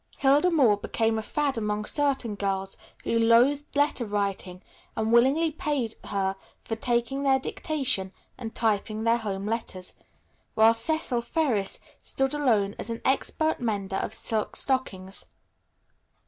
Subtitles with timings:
[0.17, 4.63] Hilda Moore became a fad among certain girls who loathed letter writing
[4.95, 9.93] and willingly paid her for taking their dictation and typing their home letters,
[10.55, 15.27] while Cecil Ferris stood alone as an expert mender of silk stockings.